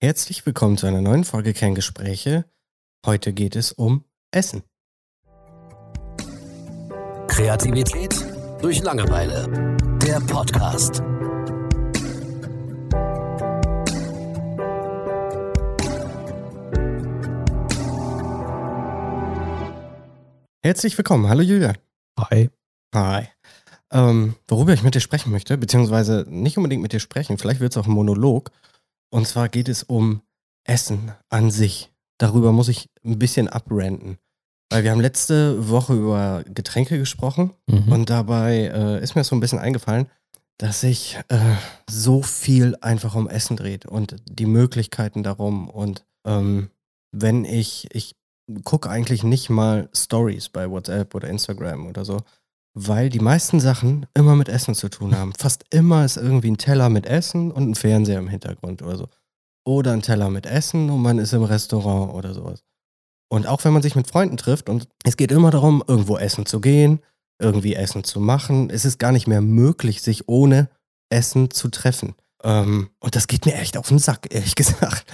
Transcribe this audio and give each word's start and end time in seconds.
Herzlich 0.00 0.46
willkommen 0.46 0.78
zu 0.78 0.86
einer 0.86 1.00
neuen 1.00 1.24
Folge 1.24 1.52
Kerngespräche. 1.52 2.44
Heute 3.04 3.32
geht 3.32 3.56
es 3.56 3.72
um 3.72 4.04
Essen. 4.30 4.62
Kreativität 7.26 8.14
durch 8.62 8.80
Langeweile. 8.80 9.76
Der 10.00 10.20
Podcast. 10.20 11.02
Herzlich 20.62 20.96
willkommen. 20.96 21.28
Hallo 21.28 21.42
Julia. 21.42 21.74
Hi. 22.20 22.50
Hi. 22.94 23.26
Ähm, 23.90 24.36
worüber 24.46 24.72
ich 24.74 24.84
mit 24.84 24.94
dir 24.94 25.00
sprechen 25.00 25.32
möchte, 25.32 25.58
beziehungsweise 25.58 26.24
nicht 26.28 26.56
unbedingt 26.56 26.82
mit 26.82 26.92
dir 26.92 27.00
sprechen, 27.00 27.36
vielleicht 27.36 27.58
wird 27.58 27.72
es 27.72 27.78
auch 27.78 27.86
ein 27.88 27.92
Monolog. 27.92 28.52
Und 29.10 29.26
zwar 29.26 29.48
geht 29.48 29.68
es 29.68 29.82
um 29.82 30.22
Essen 30.64 31.12
an 31.28 31.50
sich. 31.50 31.90
Darüber 32.18 32.52
muss 32.52 32.68
ich 32.68 32.90
ein 33.04 33.18
bisschen 33.18 33.48
abrenten. 33.48 34.18
Weil 34.70 34.84
wir 34.84 34.90
haben 34.90 35.00
letzte 35.00 35.70
Woche 35.70 35.94
über 35.94 36.44
Getränke 36.46 36.98
gesprochen 36.98 37.52
Mhm. 37.68 37.90
und 37.92 38.10
dabei 38.10 38.66
äh, 38.74 39.02
ist 39.02 39.14
mir 39.14 39.24
so 39.24 39.34
ein 39.34 39.40
bisschen 39.40 39.58
eingefallen, 39.58 40.08
dass 40.58 40.80
sich 40.80 41.18
äh, 41.28 41.38
so 41.88 42.22
viel 42.22 42.76
einfach 42.80 43.14
um 43.14 43.28
Essen 43.28 43.56
dreht 43.56 43.86
und 43.86 44.16
die 44.28 44.46
Möglichkeiten 44.46 45.22
darum. 45.22 45.70
Und 45.70 46.04
ähm, 46.26 46.70
wenn 47.12 47.44
ich, 47.46 47.88
ich 47.94 48.16
gucke 48.64 48.90
eigentlich 48.90 49.22
nicht 49.22 49.48
mal 49.48 49.88
Stories 49.94 50.48
bei 50.50 50.68
WhatsApp 50.68 51.14
oder 51.14 51.28
Instagram 51.28 51.86
oder 51.86 52.04
so, 52.04 52.18
weil 52.86 53.08
die 53.08 53.18
meisten 53.18 53.58
Sachen 53.58 54.06
immer 54.14 54.36
mit 54.36 54.48
Essen 54.48 54.74
zu 54.74 54.88
tun 54.88 55.16
haben. 55.16 55.32
Fast 55.36 55.64
immer 55.70 56.04
ist 56.04 56.16
irgendwie 56.16 56.50
ein 56.50 56.58
Teller 56.58 56.88
mit 56.88 57.06
Essen 57.06 57.50
und 57.50 57.70
ein 57.70 57.74
Fernseher 57.74 58.18
im 58.18 58.28
Hintergrund 58.28 58.82
oder 58.82 58.96
so. 58.96 59.08
Oder 59.66 59.92
ein 59.92 60.02
Teller 60.02 60.30
mit 60.30 60.46
Essen 60.46 60.88
und 60.88 61.02
man 61.02 61.18
ist 61.18 61.32
im 61.32 61.42
Restaurant 61.42 62.14
oder 62.14 62.34
sowas. 62.34 62.62
Und 63.28 63.46
auch 63.46 63.64
wenn 63.64 63.72
man 63.72 63.82
sich 63.82 63.96
mit 63.96 64.06
Freunden 64.06 64.36
trifft 64.36 64.68
und 64.68 64.88
es 65.04 65.16
geht 65.16 65.32
immer 65.32 65.50
darum, 65.50 65.82
irgendwo 65.86 66.16
essen 66.16 66.46
zu 66.46 66.60
gehen, 66.60 67.00
irgendwie 67.40 67.74
Essen 67.74 68.04
zu 68.04 68.20
machen, 68.20 68.70
es 68.70 68.84
ist 68.84 68.98
gar 68.98 69.12
nicht 69.12 69.26
mehr 69.26 69.40
möglich, 69.40 70.00
sich 70.00 70.28
ohne 70.28 70.70
Essen 71.10 71.50
zu 71.50 71.68
treffen. 71.68 72.14
Ähm, 72.44 72.90
und 73.00 73.16
das 73.16 73.26
geht 73.26 73.44
mir 73.44 73.54
echt 73.54 73.76
auf 73.76 73.88
den 73.88 73.98
Sack, 73.98 74.32
ehrlich 74.32 74.54
gesagt. 74.54 75.04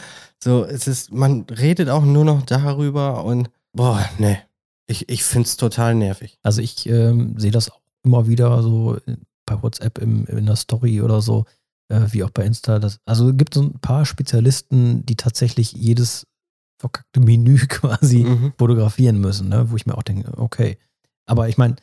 So, 0.42 0.64
es 0.64 0.86
ist, 0.86 1.12
man 1.12 1.44
redet 1.44 1.88
auch 1.88 2.04
nur 2.04 2.24
noch 2.24 2.42
darüber 2.42 3.24
und 3.24 3.50
boah, 3.72 4.06
ne. 4.18 4.42
Ich, 4.86 5.08
ich 5.08 5.24
finde 5.24 5.46
es 5.48 5.56
total 5.56 5.94
nervig. 5.94 6.38
Also 6.42 6.60
ich 6.60 6.86
ähm, 6.88 7.38
sehe 7.38 7.50
das 7.50 7.70
auch 7.70 7.80
immer 8.04 8.27
wieder 8.27 8.62
so 8.62 8.98
bei 9.46 9.62
WhatsApp 9.62 9.98
im, 9.98 10.27
in 10.27 10.46
der 10.46 10.56
Story 10.56 11.00
oder 11.00 11.22
so, 11.22 11.44
äh, 11.88 12.00
wie 12.10 12.22
auch 12.24 12.30
bei 12.30 12.44
Insta. 12.44 12.78
Das, 12.78 12.98
also 13.06 13.30
es 13.30 13.36
gibt 13.36 13.55
so 13.55 13.62
ein 13.62 13.78
paar 13.80 14.05
Spezialisten, 14.06 15.05
die 15.06 15.16
tatsächlich 15.16 15.72
jedes 15.72 16.27
verkackte 16.78 17.20
Menü 17.20 17.56
quasi 17.68 18.24
Mhm. 18.24 18.52
fotografieren 18.58 19.18
müssen, 19.20 19.48
ne? 19.48 19.70
wo 19.70 19.77
ich 19.77 19.86
mir 19.86 19.96
auch 19.96 20.02
denke, 20.02 20.32
okay. 20.36 20.77
Aber 21.27 21.48
ich 21.48 21.56
meine, 21.56 21.77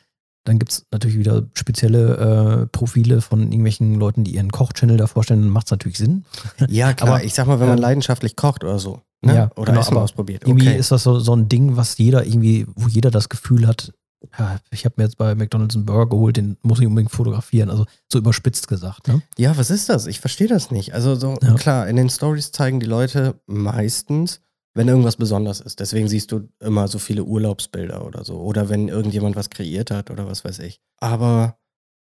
dann 0.44 0.58
gibt 0.58 0.72
es 0.72 0.86
natürlich 0.92 1.18
wieder 1.18 1.46
spezielle 1.54 2.62
äh, 2.62 2.66
Profile 2.66 3.20
von 3.20 3.42
irgendwelchen 3.42 3.94
Leuten, 3.96 4.24
die 4.24 4.34
ihren 4.34 4.50
Kochchannel 4.50 4.96
da 4.96 5.06
vorstellen, 5.06 5.42
dann 5.42 5.50
macht 5.50 5.66
es 5.66 5.70
natürlich 5.70 5.98
Sinn. 5.98 6.24
Ja, 6.68 6.92
klar. 6.94 7.14
Aber, 7.16 7.24
ich 7.24 7.34
sag 7.34 7.46
mal, 7.46 7.60
wenn 7.60 7.68
man 7.68 7.78
ähm, 7.78 7.82
leidenschaftlich 7.82 8.34
kocht 8.36 8.64
oder 8.64 8.78
so. 8.78 9.02
Ne? 9.24 9.34
Ja, 9.34 9.50
oder 9.56 9.72
genau, 9.72 9.86
aber 9.86 10.02
ausprobiert. 10.02 10.42
Irgendwie 10.44 10.68
Okay. 10.68 10.78
ist 10.78 10.90
das 10.90 11.04
so, 11.04 11.20
so 11.20 11.34
ein 11.34 11.48
Ding, 11.48 11.76
was 11.76 11.96
jeder 11.98 12.26
irgendwie, 12.26 12.66
wo 12.74 12.88
jeder 12.88 13.10
das 13.10 13.28
Gefühl 13.28 13.66
hat, 13.66 13.92
ja, 14.38 14.60
ich 14.70 14.84
habe 14.84 14.94
mir 14.98 15.04
jetzt 15.04 15.16
bei 15.16 15.34
McDonalds 15.34 15.74
einen 15.76 15.84
Burger 15.86 16.10
geholt, 16.10 16.36
den 16.36 16.56
muss 16.62 16.78
ich 16.80 16.86
unbedingt 16.86 17.10
fotografieren. 17.12 17.70
Also 17.70 17.86
so 18.10 18.18
überspitzt 18.18 18.68
gesagt. 18.68 19.08
Ne? 19.08 19.22
Ja, 19.38 19.56
was 19.56 19.70
ist 19.70 19.88
das? 19.88 20.06
Ich 20.06 20.20
verstehe 20.20 20.46
das 20.48 20.70
nicht. 20.70 20.94
Also 20.94 21.14
so, 21.16 21.36
Ja. 21.42 21.54
klar, 21.54 21.88
in 21.88 21.96
den 21.96 22.08
Stories 22.10 22.52
zeigen 22.52 22.78
die 22.80 22.86
Leute 22.86 23.40
meistens, 23.46 24.40
wenn 24.74 24.88
irgendwas 24.88 25.16
besonders 25.16 25.60
ist. 25.60 25.80
Deswegen 25.80 26.08
siehst 26.08 26.30
du 26.32 26.48
immer 26.60 26.86
so 26.88 26.98
viele 26.98 27.24
Urlaubsbilder 27.24 28.04
oder 28.06 28.24
so. 28.24 28.40
Oder 28.40 28.68
wenn 28.68 28.88
irgendjemand 28.88 29.34
was 29.36 29.50
kreiert 29.50 29.90
hat 29.90 30.10
oder 30.10 30.26
was 30.26 30.44
weiß 30.44 30.60
ich. 30.60 30.80
Aber 31.00 31.58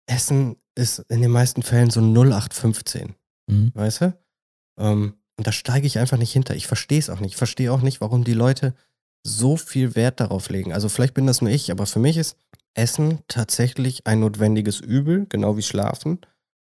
Essen 0.06 0.56
ist 0.74 1.00
in 1.10 1.20
den 1.22 1.30
meisten 1.30 1.62
Fällen 1.62 1.90
so 1.90 2.00
0815, 2.00 3.14
Mhm. 3.50 3.70
weißt 3.74 4.00
du? 4.02 4.18
Ähm, 4.78 5.14
und 5.38 5.46
da 5.46 5.52
steige 5.52 5.86
ich 5.86 5.98
einfach 5.98 6.18
nicht 6.18 6.32
hinter. 6.32 6.56
Ich 6.56 6.66
verstehe 6.66 6.98
es 6.98 7.08
auch 7.08 7.20
nicht. 7.20 7.32
Ich 7.32 7.36
verstehe 7.36 7.72
auch 7.72 7.80
nicht, 7.80 8.00
warum 8.00 8.24
die 8.24 8.34
Leute 8.34 8.74
so 9.22 9.56
viel 9.56 9.94
Wert 9.94 10.20
darauf 10.20 10.50
legen. 10.50 10.72
Also 10.72 10.88
vielleicht 10.88 11.14
bin 11.14 11.26
das 11.26 11.40
nur 11.40 11.50
ich, 11.50 11.70
aber 11.70 11.86
für 11.86 12.00
mich 12.00 12.16
ist 12.16 12.36
Essen 12.74 13.20
tatsächlich 13.28 14.06
ein 14.06 14.20
notwendiges 14.20 14.80
Übel, 14.80 15.26
genau 15.28 15.56
wie 15.56 15.62
Schlafen. 15.62 16.20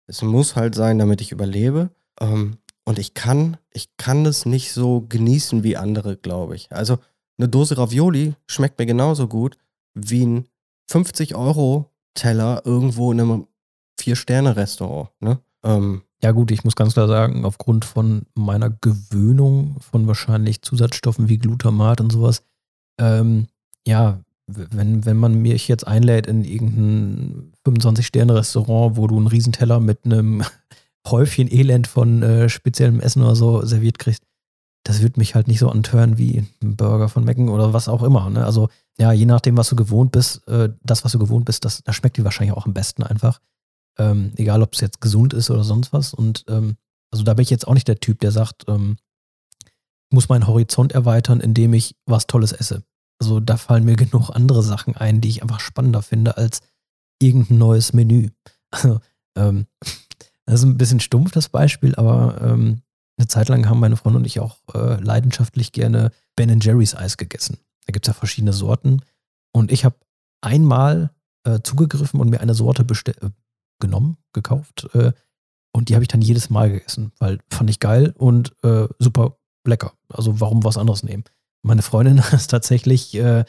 Es 0.07 0.23
muss 0.23 0.57
halt 0.57 0.75
sein, 0.75 0.99
damit 0.99 1.21
ich 1.21 1.33
überlebe. 1.33 1.91
Ähm, 2.19 2.59
und 2.85 2.99
ich 2.99 3.13
kann, 3.13 3.59
ich 3.73 3.97
kann 3.99 4.25
das 4.25 4.47
nicht 4.47 4.73
so 4.73 5.05
genießen 5.07 5.63
wie 5.63 5.77
andere, 5.77 6.17
glaube 6.17 6.57
ich. 6.57 6.73
Also 6.73 6.99
eine 7.39 7.49
Dose 7.49 7.77
Ravioli 7.77 8.35
schmeckt 8.47 8.79
mir 8.79 8.87
genauso 8.87 9.29
gut 9.29 9.59
wie 9.95 10.25
ein 10.25 10.49
50-Euro-Teller 10.91 12.63
irgendwo 12.65 13.13
in 13.13 13.21
einem 13.21 13.47
Vier-Sterne-Restaurant. 14.01 15.11
Ne? 15.21 15.41
Ähm, 15.63 16.03
Ja 16.23 16.31
gut, 16.31 16.51
ich 16.53 16.63
muss 16.63 16.77
ganz 16.77 16.93
klar 16.93 17.09
sagen, 17.09 17.45
aufgrund 17.45 17.85
von 17.85 18.23
meiner 18.35 18.71
Gewöhnung 18.71 19.77
von 19.81 20.07
wahrscheinlich 20.07 20.63
Zusatzstoffen 20.63 21.29
wie 21.29 21.39
Glutamat 21.39 22.01
und 22.01 22.13
sowas, 22.13 22.45
ähm, 23.01 23.49
ja, 23.87 24.21
wenn, 24.47 25.05
wenn 25.05 25.17
man 25.17 25.35
mich 25.41 25.67
jetzt 25.69 25.87
einlädt 25.87 26.27
in 26.27 26.45
irgendein 26.45 27.53
25-Sterne-Restaurant, 27.67 28.97
wo 28.97 29.07
du 29.07 29.17
einen 29.17 29.27
Riesenteller 29.27 29.81
mit 29.81 30.05
einem 30.05 30.45
Häufchen 31.09 31.51
Elend 31.51 31.89
von 31.89 32.23
äh, 32.23 32.49
speziellem 32.49 33.01
Essen 33.01 33.23
oder 33.23 33.35
so 33.35 33.65
serviert 33.65 33.99
kriegst, 33.99 34.23
das 34.85 35.03
wird 35.03 35.17
mich 35.17 35.35
halt 35.35 35.49
nicht 35.49 35.59
so 35.59 35.69
antören 35.69 36.19
wie 36.19 36.45
ein 36.63 36.77
Burger 36.77 37.09
von 37.09 37.25
Mecken 37.25 37.49
oder 37.49 37.73
was 37.73 37.89
auch 37.89 38.03
immer. 38.03 38.29
Ne? 38.31 38.45
Also 38.45 38.69
ja, 38.99 39.13
je 39.13 39.27
nachdem, 39.27 39.57
was 39.57 39.69
du 39.69 39.77
gewohnt 39.77 40.13
bist, 40.13 40.47
äh, 40.49 40.71
das, 40.83 41.05
was 41.05 41.13
du 41.13 41.19
gewohnt 41.19 41.45
bist, 41.45 41.65
das, 41.65 41.83
das 41.83 41.97
schmeckt 41.97 42.17
dir 42.17 42.25
wahrscheinlich 42.25 42.57
auch 42.57 42.67
am 42.67 42.75
besten 42.75 43.03
einfach. 43.03 43.41
Ähm, 43.99 44.33
egal, 44.37 44.63
ob 44.63 44.75
es 44.75 44.81
jetzt 44.81 45.01
gesund 45.01 45.35
ist 45.35 45.51
oder 45.51 45.65
sonst 45.65 45.93
was. 45.93 46.15
Und 46.15 46.45
ähm, 46.49 46.77
also 47.11 47.25
da 47.25 47.35
bin 47.35 47.43
ich 47.43 47.51
jetzt 47.51 47.67
auch 47.67 47.75
nicht 47.75 47.89
der 47.89 48.01
Typ, 48.01 48.21
der 48.21 48.33
sagt, 48.33 48.65
ähm, 48.69 48.97
ich 49.65 50.15
muss 50.15 50.29
meinen 50.29 50.47
Horizont 50.47 50.93
erweitern, 50.93 51.41
indem 51.41 51.75
ich 51.75 51.97
was 52.07 52.27
Tolles 52.27 52.53
esse. 52.53 52.83
Also 53.21 53.41
da 53.41 53.57
fallen 53.57 53.85
mir 53.85 53.97
genug 53.97 54.31
andere 54.31 54.63
Sachen 54.63 54.97
ein, 54.97 55.21
die 55.21 55.29
ich 55.29 55.43
einfach 55.43 55.61
spannender 55.61 56.03
finde 56.03 56.37
als 56.37 56.61
irgendein 57.21 57.59
neues 57.59 57.93
Menü. 57.93 58.31
Also, 58.75 59.01
ähm, 59.37 59.67
das 60.47 60.61
ist 60.61 60.65
ein 60.65 60.79
bisschen 60.79 61.01
stumpf, 61.01 61.31
das 61.33 61.51
Beispiel, 61.51 61.95
aber 61.97 62.41
ähm, 62.41 62.81
eine 63.19 63.29
Zeit 63.29 63.51
lang 63.51 63.69
haben 63.69 63.81
meine 63.81 63.99
Freunde 63.99 64.21
und 64.21 64.25
ich 64.25 64.41
auch 64.41 64.57
äh, 64.75 64.99
leidenschaftlich 64.99 65.73
gerne 65.73 66.11
Ben 66.37 66.59
Jerry's 66.59 66.95
Eis 66.95 67.19
gegessen. 67.19 67.59
Da 67.87 67.93
gibt 67.93 68.07
es 68.07 68.09
ja 68.09 68.15
verschiedene 68.15 68.55
Sorten. 68.55 69.03
Und 69.53 69.71
ich 69.71 69.85
habe 69.85 69.97
einmal 70.41 71.11
äh, 71.45 71.61
zugegriffen 71.63 72.19
und 72.19 72.31
mir 72.31 72.41
eine 72.41 72.55
Sorte 72.55 72.85
bestell- 72.85 73.23
äh, 73.23 73.31
genommen, 73.83 74.17
gekauft. 74.33 74.89
Äh, 74.95 75.13
und 75.75 75.89
die 75.89 75.95
habe 75.95 76.05
ich 76.05 76.09
dann 76.09 76.23
jedes 76.23 76.49
Mal 76.49 76.71
gegessen, 76.71 77.13
weil 77.19 77.39
fand 77.51 77.69
ich 77.69 77.81
geil 77.81 78.15
und 78.17 78.55
äh, 78.63 78.89
super 78.99 79.37
lecker. 79.67 79.93
Also 80.09 80.41
warum 80.41 80.65
was 80.65 80.79
anderes 80.79 81.03
nehmen? 81.03 81.25
Meine 81.63 81.83
Freundin 81.83 82.19
ist 82.33 82.51
tatsächlich, 82.51 83.15
äh, 83.15 83.45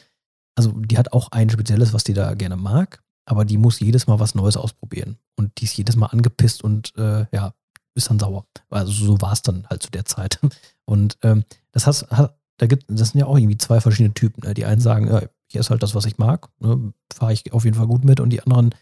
also 0.56 0.72
die 0.72 0.98
hat 0.98 1.12
auch 1.12 1.32
ein 1.32 1.48
spezielles, 1.48 1.92
was 1.94 2.04
die 2.04 2.14
da 2.14 2.34
gerne 2.34 2.56
mag, 2.56 3.02
aber 3.26 3.44
die 3.44 3.58
muss 3.58 3.80
jedes 3.80 4.06
Mal 4.06 4.20
was 4.20 4.34
Neues 4.34 4.56
ausprobieren. 4.56 5.18
Und 5.36 5.60
die 5.60 5.64
ist 5.64 5.76
jedes 5.76 5.96
Mal 5.96 6.06
angepisst 6.06 6.62
und 6.62 6.94
äh, 6.96 7.26
ja, 7.32 7.54
ist 7.94 8.10
dann 8.10 8.18
sauer. 8.18 8.46
Also 8.70 8.92
so 8.92 9.20
war 9.20 9.32
es 9.32 9.42
dann 9.42 9.66
halt 9.68 9.82
zu 9.82 9.90
der 9.90 10.04
Zeit. 10.04 10.40
Und 10.84 11.16
ähm, 11.22 11.44
das 11.72 11.86
hast, 11.86 12.10
hat, 12.10 12.36
da 12.58 12.66
gibt, 12.66 12.84
das 12.88 13.10
sind 13.10 13.20
ja 13.20 13.26
auch 13.26 13.38
irgendwie 13.38 13.56
zwei 13.56 13.80
verschiedene 13.80 14.14
Typen. 14.14 14.46
Ne? 14.46 14.52
Die 14.52 14.64
einen 14.64 14.80
sagen, 14.80 15.06
ja, 15.06 15.22
ich 15.48 15.56
esse 15.56 15.70
halt 15.70 15.82
das, 15.82 15.94
was 15.94 16.04
ich 16.04 16.18
mag, 16.18 16.48
ne? 16.58 16.92
fahre 17.12 17.32
ich 17.32 17.52
auf 17.52 17.64
jeden 17.64 17.76
Fall 17.76 17.86
gut 17.86 18.04
mit 18.04 18.20
und 18.20 18.30
die 18.30 18.42
anderen 18.42 18.74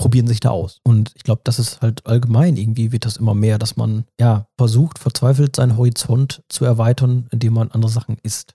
probieren 0.00 0.26
sich 0.26 0.40
da 0.40 0.48
aus. 0.48 0.80
Und 0.82 1.12
ich 1.14 1.24
glaube, 1.24 1.42
das 1.44 1.58
ist 1.58 1.82
halt 1.82 2.06
allgemein 2.06 2.56
irgendwie 2.56 2.90
wird 2.90 3.04
das 3.04 3.18
immer 3.18 3.34
mehr, 3.34 3.58
dass 3.58 3.76
man 3.76 4.06
ja 4.18 4.46
versucht, 4.56 4.98
verzweifelt 4.98 5.56
seinen 5.56 5.76
Horizont 5.76 6.42
zu 6.48 6.64
erweitern, 6.64 7.28
indem 7.30 7.52
man 7.52 7.70
andere 7.70 7.92
Sachen 7.92 8.16
isst. 8.22 8.54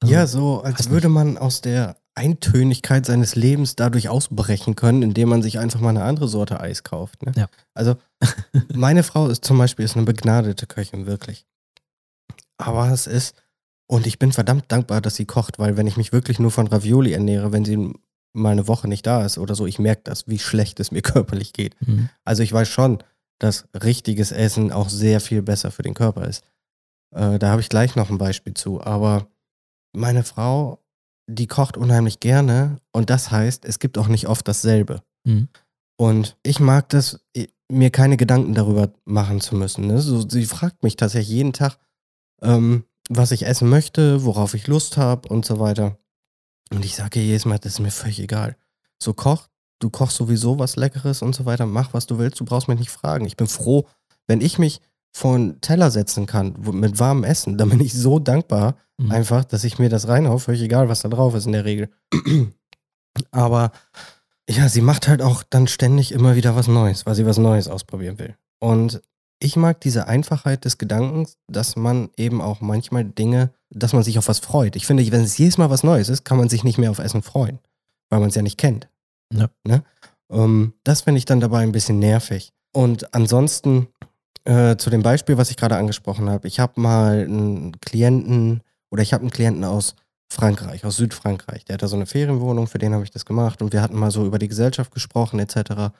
Also, 0.00 0.14
ja, 0.14 0.24
so 0.28 0.62
als 0.62 0.88
würde 0.88 1.08
man 1.08 1.36
aus 1.36 1.62
der 1.62 1.96
Eintönigkeit 2.14 3.04
seines 3.04 3.34
Lebens 3.34 3.74
dadurch 3.74 4.08
ausbrechen 4.08 4.76
können, 4.76 5.02
indem 5.02 5.30
man 5.30 5.42
sich 5.42 5.58
einfach 5.58 5.80
mal 5.80 5.88
eine 5.88 6.04
andere 6.04 6.28
Sorte 6.28 6.60
Eis 6.60 6.84
kauft. 6.84 7.26
Ne? 7.26 7.32
Ja. 7.34 7.48
Also 7.74 7.96
meine 8.72 9.02
Frau 9.02 9.26
ist 9.26 9.44
zum 9.44 9.58
Beispiel 9.58 9.84
ist 9.84 9.96
eine 9.96 10.06
begnadete 10.06 10.68
Köchin, 10.68 11.06
wirklich. 11.06 11.44
Aber 12.56 12.88
es 12.92 13.08
ist, 13.08 13.34
und 13.88 14.06
ich 14.06 14.20
bin 14.20 14.30
verdammt 14.30 14.66
dankbar, 14.68 15.00
dass 15.00 15.16
sie 15.16 15.26
kocht, 15.26 15.58
weil 15.58 15.76
wenn 15.76 15.88
ich 15.88 15.96
mich 15.96 16.12
wirklich 16.12 16.38
nur 16.38 16.52
von 16.52 16.68
Ravioli 16.68 17.12
ernähre, 17.12 17.50
wenn 17.50 17.64
sie 17.64 17.92
mal 18.32 18.50
eine 18.50 18.68
Woche 18.68 18.88
nicht 18.88 19.06
da 19.06 19.24
ist 19.24 19.38
oder 19.38 19.54
so, 19.54 19.66
ich 19.66 19.78
merke 19.78 20.02
das, 20.04 20.28
wie 20.28 20.38
schlecht 20.38 20.80
es 20.80 20.90
mir 20.90 21.02
körperlich 21.02 21.52
geht. 21.52 21.76
Mhm. 21.86 22.08
Also 22.24 22.42
ich 22.42 22.52
weiß 22.52 22.68
schon, 22.68 23.02
dass 23.38 23.66
richtiges 23.74 24.32
Essen 24.32 24.72
auch 24.72 24.88
sehr 24.88 25.20
viel 25.20 25.42
besser 25.42 25.70
für 25.70 25.82
den 25.82 25.94
Körper 25.94 26.26
ist. 26.26 26.44
Äh, 27.14 27.38
da 27.38 27.50
habe 27.50 27.60
ich 27.60 27.68
gleich 27.68 27.96
noch 27.96 28.10
ein 28.10 28.18
Beispiel 28.18 28.54
zu. 28.54 28.80
Aber 28.80 29.26
meine 29.94 30.22
Frau, 30.22 30.78
die 31.28 31.46
kocht 31.46 31.76
unheimlich 31.76 32.20
gerne 32.20 32.78
und 32.92 33.10
das 33.10 33.30
heißt, 33.30 33.64
es 33.64 33.78
gibt 33.78 33.98
auch 33.98 34.08
nicht 34.08 34.28
oft 34.28 34.46
dasselbe. 34.46 35.02
Mhm. 35.24 35.48
Und 35.98 36.36
ich 36.42 36.58
mag 36.58 36.88
das, 36.88 37.20
mir 37.70 37.90
keine 37.90 38.16
Gedanken 38.16 38.54
darüber 38.54 38.92
machen 39.04 39.40
zu 39.40 39.56
müssen. 39.56 39.86
Ne? 39.86 40.00
So, 40.00 40.28
sie 40.28 40.46
fragt 40.46 40.82
mich 40.82 40.96
tatsächlich 40.96 41.36
jeden 41.36 41.52
Tag, 41.52 41.78
ähm, 42.42 42.84
was 43.08 43.32
ich 43.32 43.46
essen 43.46 43.68
möchte, 43.68 44.24
worauf 44.24 44.54
ich 44.54 44.66
Lust 44.66 44.96
habe 44.96 45.28
und 45.28 45.44
so 45.44 45.58
weiter. 45.58 45.98
Und 46.74 46.84
ich 46.84 46.96
sage 46.96 47.20
ihr 47.20 47.26
jedes 47.26 47.44
Mal, 47.44 47.58
das 47.58 47.74
ist 47.74 47.80
mir 47.80 47.90
völlig 47.90 48.20
egal. 48.20 48.56
So 49.02 49.12
koch, 49.12 49.48
du 49.78 49.90
kochst 49.90 50.16
sowieso 50.16 50.58
was 50.58 50.76
Leckeres 50.76 51.22
und 51.22 51.34
so 51.34 51.44
weiter, 51.44 51.66
mach 51.66 51.92
was 51.92 52.06
du 52.06 52.18
willst, 52.18 52.40
du 52.40 52.44
brauchst 52.44 52.68
mich 52.68 52.78
nicht 52.78 52.90
fragen. 52.90 53.24
Ich 53.26 53.36
bin 53.36 53.46
froh, 53.46 53.86
wenn 54.26 54.40
ich 54.40 54.58
mich 54.58 54.80
vor 55.14 55.34
einen 55.34 55.60
Teller 55.60 55.90
setzen 55.90 56.26
kann 56.26 56.54
mit 56.58 56.98
warmem 56.98 57.24
Essen, 57.24 57.58
dann 57.58 57.68
bin 57.68 57.80
ich 57.80 57.92
so 57.92 58.18
dankbar, 58.18 58.76
mhm. 58.96 59.12
einfach, 59.12 59.44
dass 59.44 59.64
ich 59.64 59.78
mir 59.78 59.90
das 59.90 60.08
reinhau, 60.08 60.38
völlig 60.38 60.62
egal, 60.62 60.88
was 60.88 61.02
da 61.02 61.08
drauf 61.08 61.34
ist 61.34 61.46
in 61.46 61.52
der 61.52 61.64
Regel. 61.64 61.90
Aber 63.30 63.72
ja, 64.48 64.68
sie 64.68 64.80
macht 64.80 65.08
halt 65.08 65.20
auch 65.20 65.42
dann 65.42 65.68
ständig 65.68 66.12
immer 66.12 66.34
wieder 66.34 66.56
was 66.56 66.68
Neues, 66.68 67.04
weil 67.04 67.14
sie 67.14 67.26
was 67.26 67.38
Neues 67.38 67.68
ausprobieren 67.68 68.18
will. 68.18 68.36
Und 68.58 69.02
ich 69.42 69.56
mag 69.56 69.80
diese 69.80 70.06
Einfachheit 70.06 70.64
des 70.64 70.78
Gedankens, 70.78 71.36
dass 71.48 71.74
man 71.74 72.10
eben 72.16 72.40
auch 72.40 72.60
manchmal 72.60 73.04
Dinge, 73.04 73.50
dass 73.70 73.92
man 73.92 74.04
sich 74.04 74.18
auf 74.18 74.28
was 74.28 74.38
freut. 74.38 74.76
Ich 74.76 74.86
finde, 74.86 75.10
wenn 75.10 75.22
es 75.22 75.36
jedes 75.36 75.58
Mal 75.58 75.68
was 75.68 75.82
Neues 75.82 76.08
ist, 76.08 76.24
kann 76.24 76.38
man 76.38 76.48
sich 76.48 76.62
nicht 76.62 76.78
mehr 76.78 76.90
auf 76.90 77.00
Essen 77.00 77.22
freuen, 77.22 77.58
weil 78.08 78.20
man 78.20 78.28
es 78.28 78.36
ja 78.36 78.42
nicht 78.42 78.58
kennt. 78.58 78.88
Ja. 79.34 79.48
Ne? 79.66 79.82
Um, 80.28 80.38
ähm, 80.38 80.72
das 80.84 81.02
finde 81.02 81.18
ich 81.18 81.24
dann 81.24 81.40
dabei 81.40 81.62
ein 81.62 81.72
bisschen 81.72 81.98
nervig. 81.98 82.52
Und 82.72 83.12
ansonsten 83.14 83.88
äh, 84.44 84.76
zu 84.76 84.90
dem 84.90 85.02
Beispiel, 85.02 85.36
was 85.36 85.50
ich 85.50 85.56
gerade 85.56 85.76
angesprochen 85.76 86.30
habe. 86.30 86.46
Ich 86.48 86.60
habe 86.60 86.80
mal 86.80 87.24
einen 87.24 87.80
Klienten 87.80 88.62
oder 88.90 89.02
ich 89.02 89.12
habe 89.12 89.22
einen 89.22 89.30
Klienten 89.30 89.64
aus 89.64 89.94
Frankreich, 90.32 90.84
aus 90.84 90.96
Südfrankreich. 90.96 91.64
Der 91.64 91.74
hat 91.74 91.82
da 91.82 91.88
so 91.88 91.96
eine 91.96 92.06
Ferienwohnung, 92.06 92.66
für 92.66 92.78
den 92.78 92.94
habe 92.94 93.04
ich 93.04 93.10
das 93.10 93.24
gemacht 93.24 93.60
und 93.60 93.72
wir 93.72 93.82
hatten 93.82 93.98
mal 93.98 94.10
so 94.10 94.24
über 94.24 94.38
die 94.38 94.48
Gesellschaft 94.48 94.92
gesprochen 94.92 95.38
etc. 95.38 95.92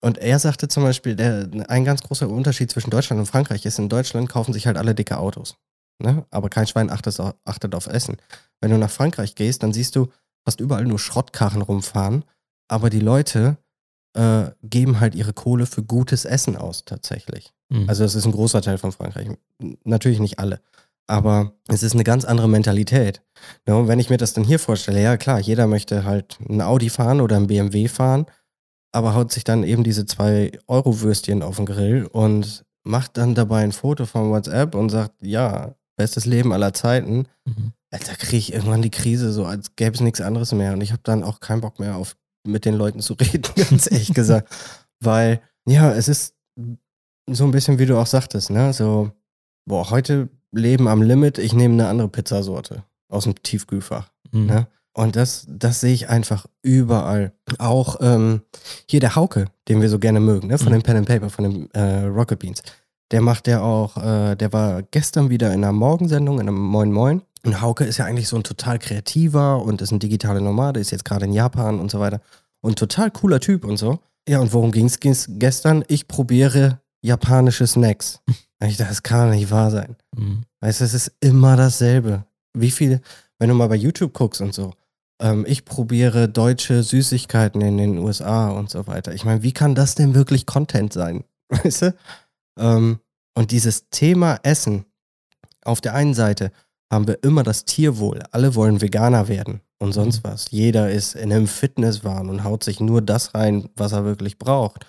Und 0.00 0.18
er 0.18 0.38
sagte 0.38 0.68
zum 0.68 0.82
Beispiel, 0.82 1.14
der, 1.14 1.48
ein 1.68 1.84
ganz 1.84 2.02
großer 2.02 2.28
Unterschied 2.28 2.70
zwischen 2.70 2.90
Deutschland 2.90 3.20
und 3.20 3.26
Frankreich 3.26 3.66
ist, 3.66 3.78
in 3.78 3.88
Deutschland 3.88 4.28
kaufen 4.28 4.52
sich 4.52 4.66
halt 4.66 4.76
alle 4.76 4.94
dicke 4.94 5.18
Autos. 5.18 5.56
Ne? 5.98 6.24
Aber 6.30 6.48
kein 6.48 6.66
Schwein 6.66 6.90
achtet, 6.90 7.20
achtet 7.44 7.74
auf 7.74 7.86
Essen. 7.86 8.16
Wenn 8.60 8.70
du 8.70 8.78
nach 8.78 8.90
Frankreich 8.90 9.34
gehst, 9.34 9.62
dann 9.62 9.72
siehst 9.72 9.96
du 9.96 10.08
fast 10.44 10.60
überall 10.60 10.84
nur 10.84 10.98
Schrottkarren 10.98 11.60
rumfahren, 11.60 12.24
aber 12.68 12.88
die 12.88 13.00
Leute 13.00 13.58
äh, 14.14 14.46
geben 14.62 15.00
halt 15.00 15.14
ihre 15.14 15.34
Kohle 15.34 15.66
für 15.66 15.82
gutes 15.82 16.24
Essen 16.24 16.56
aus, 16.56 16.84
tatsächlich. 16.84 17.52
Mhm. 17.68 17.88
Also, 17.88 18.02
das 18.02 18.14
ist 18.14 18.24
ein 18.24 18.32
großer 18.32 18.62
Teil 18.62 18.78
von 18.78 18.92
Frankreich. 18.92 19.28
Natürlich 19.84 20.18
nicht 20.18 20.38
alle. 20.38 20.60
Aber 21.06 21.52
es 21.68 21.82
ist 21.82 21.94
eine 21.94 22.04
ganz 22.04 22.24
andere 22.24 22.48
Mentalität. 22.48 23.20
Ne? 23.66 23.76
und 23.76 23.88
wenn 23.88 23.98
ich 23.98 24.10
mir 24.10 24.16
das 24.16 24.32
dann 24.32 24.44
hier 24.44 24.58
vorstelle, 24.58 25.02
ja 25.02 25.16
klar, 25.16 25.40
jeder 25.40 25.66
möchte 25.66 26.04
halt 26.04 26.38
ein 26.48 26.60
Audi 26.60 26.88
fahren 26.88 27.20
oder 27.20 27.36
ein 27.36 27.48
BMW 27.48 27.88
fahren 27.88 28.26
aber 28.92 29.14
haut 29.14 29.32
sich 29.32 29.44
dann 29.44 29.62
eben 29.62 29.84
diese 29.84 30.06
zwei 30.06 30.52
Euro-Würstchen 30.66 31.42
auf 31.42 31.56
den 31.56 31.66
Grill 31.66 32.06
und 32.06 32.64
macht 32.82 33.16
dann 33.16 33.34
dabei 33.34 33.62
ein 33.62 33.72
Foto 33.72 34.06
von 34.06 34.30
WhatsApp 34.30 34.74
und 34.74 34.88
sagt, 34.88 35.14
ja, 35.20 35.74
bestes 35.96 36.26
Leben 36.26 36.52
aller 36.52 36.72
Zeiten. 36.72 37.26
Mhm. 37.44 37.72
Da 37.90 37.98
kriege 37.98 38.36
ich 38.36 38.52
irgendwann 38.52 38.82
die 38.82 38.90
Krise, 38.90 39.32
so 39.32 39.44
als 39.44 39.76
gäbe 39.76 39.94
es 39.94 40.00
nichts 40.00 40.20
anderes 40.20 40.52
mehr. 40.52 40.72
Und 40.72 40.80
ich 40.80 40.92
habe 40.92 41.02
dann 41.04 41.24
auch 41.24 41.40
keinen 41.40 41.60
Bock 41.60 41.78
mehr 41.78 41.96
auf 41.96 42.16
mit 42.46 42.64
den 42.64 42.74
Leuten 42.74 43.00
zu 43.00 43.14
reden, 43.20 43.52
ganz 43.56 43.90
ehrlich 43.90 44.14
gesagt. 44.14 44.50
Weil, 45.00 45.40
ja, 45.66 45.92
es 45.92 46.08
ist 46.08 46.34
so 47.28 47.44
ein 47.44 47.50
bisschen, 47.50 47.78
wie 47.78 47.86
du 47.86 47.98
auch 47.98 48.06
sagtest, 48.06 48.50
ne? 48.50 48.72
So, 48.72 49.10
boah, 49.66 49.90
heute 49.90 50.28
Leben 50.52 50.88
am 50.88 51.02
Limit, 51.02 51.38
ich 51.38 51.52
nehme 51.52 51.74
eine 51.74 51.88
andere 51.88 52.08
Pizzasorte 52.08 52.84
aus 53.08 53.24
dem 53.24 53.40
Tiefkühlfach. 53.42 54.10
Mhm. 54.32 54.46
Ne? 54.46 54.68
Und 54.92 55.16
das, 55.16 55.46
das 55.48 55.80
sehe 55.80 55.94
ich 55.94 56.08
einfach 56.08 56.46
überall. 56.62 57.32
Auch 57.58 57.96
ähm, 58.00 58.42
hier 58.88 59.00
der 59.00 59.14
Hauke, 59.14 59.46
den 59.68 59.80
wir 59.80 59.88
so 59.88 59.98
gerne 59.98 60.20
mögen, 60.20 60.48
ne? 60.48 60.58
von 60.58 60.68
mhm. 60.68 60.78
dem 60.78 60.82
Pen 60.82 60.96
and 60.96 61.08
Paper, 61.08 61.30
von 61.30 61.44
dem 61.44 61.68
äh, 61.72 62.06
Rocket 62.06 62.38
Beans. 62.38 62.62
Der 63.12 63.20
macht 63.20 63.46
ja 63.46 63.60
auch, 63.60 63.96
äh, 63.96 64.36
der 64.36 64.52
war 64.52 64.82
gestern 64.82 65.30
wieder 65.30 65.48
in 65.52 65.64
einer 65.64 65.72
Morgensendung, 65.72 66.40
in 66.40 66.48
einem 66.48 66.60
Moin 66.60 66.92
Moin. 66.92 67.22
Und 67.44 67.60
Hauke 67.60 67.84
ist 67.84 67.98
ja 67.98 68.04
eigentlich 68.04 68.28
so 68.28 68.36
ein 68.36 68.44
total 68.44 68.78
kreativer 68.78 69.62
und 69.62 69.80
ist 69.80 69.92
ein 69.92 69.98
digitaler 69.98 70.40
Nomade, 70.40 70.80
ist 70.80 70.90
jetzt 70.90 71.04
gerade 71.04 71.24
in 71.24 71.32
Japan 71.32 71.80
und 71.80 71.90
so 71.90 72.00
weiter. 72.00 72.20
Und 72.60 72.78
total 72.78 73.10
cooler 73.10 73.40
Typ 73.40 73.64
und 73.64 73.78
so. 73.78 74.00
Ja, 74.28 74.40
und 74.40 74.52
worum 74.52 74.70
ging 74.70 74.86
es 74.86 75.26
gestern? 75.28 75.84
Ich 75.88 76.06
probiere 76.06 76.80
japanische 77.02 77.66
Snacks. 77.66 78.20
Ich 78.62 78.76
dachte, 78.76 78.90
das 78.90 79.02
kann 79.02 79.30
nicht 79.30 79.50
wahr 79.50 79.70
sein. 79.70 79.96
Mhm. 80.14 80.42
Weißt 80.60 80.80
du, 80.80 80.84
es 80.84 80.92
ist 80.92 81.12
immer 81.20 81.56
dasselbe. 81.56 82.26
Wie 82.52 82.70
viele, 82.70 83.00
wenn 83.40 83.48
du 83.48 83.54
mal 83.56 83.68
bei 83.68 83.74
YouTube 83.74 84.12
guckst 84.12 84.40
und 84.40 84.54
so, 84.54 84.72
ähm, 85.20 85.44
ich 85.48 85.64
probiere 85.64 86.28
deutsche 86.28 86.82
Süßigkeiten 86.82 87.60
in 87.60 87.78
den 87.78 87.98
USA 87.98 88.50
und 88.50 88.70
so 88.70 88.86
weiter. 88.86 89.12
Ich 89.12 89.24
meine, 89.24 89.42
wie 89.42 89.52
kann 89.52 89.74
das 89.74 89.96
denn 89.96 90.14
wirklich 90.14 90.46
Content 90.46 90.92
sein? 90.92 91.24
Weißt 91.48 91.82
du? 91.82 91.94
Ähm, 92.58 93.00
und 93.34 93.50
dieses 93.50 93.88
Thema 93.90 94.38
Essen, 94.42 94.84
auf 95.64 95.80
der 95.80 95.94
einen 95.94 96.14
Seite 96.14 96.52
haben 96.92 97.06
wir 97.06 97.22
immer 97.22 97.42
das 97.42 97.64
Tierwohl. 97.64 98.22
Alle 98.30 98.54
wollen 98.54 98.80
Veganer 98.80 99.28
werden 99.28 99.60
und 99.78 99.92
sonst 99.92 100.24
mhm. 100.24 100.30
was. 100.30 100.50
Jeder 100.50 100.90
ist 100.90 101.14
in 101.14 101.32
einem 101.32 101.46
Fitnesswahn 101.46 102.28
und 102.28 102.44
haut 102.44 102.62
sich 102.62 102.80
nur 102.80 103.00
das 103.00 103.34
rein, 103.34 103.68
was 103.76 103.92
er 103.92 104.04
wirklich 104.04 104.38
braucht. 104.38 104.86